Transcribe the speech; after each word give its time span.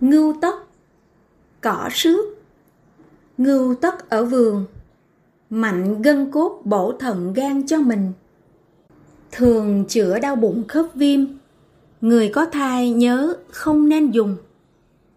ngưu 0.00 0.34
tóc, 0.40 0.68
cỏ 1.60 1.88
sước 1.92 2.24
ngưu 3.38 3.74
tất 3.74 4.10
ở 4.10 4.24
vườn, 4.24 4.64
mạnh 5.50 6.02
gân 6.02 6.30
cốt 6.30 6.62
bổ 6.64 6.92
thận 6.92 7.32
gan 7.32 7.66
cho 7.66 7.78
mình. 7.78 8.12
Thường 9.32 9.84
chữa 9.88 10.18
đau 10.18 10.36
bụng 10.36 10.64
khớp 10.68 10.86
viêm, 10.94 11.20
người 12.00 12.28
có 12.28 12.46
thai 12.46 12.90
nhớ 12.90 13.34
không 13.50 13.88
nên 13.88 14.10
dùng. 14.10 14.36